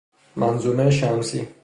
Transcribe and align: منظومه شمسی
منظومه 0.35 0.91
شمسی 0.91 1.47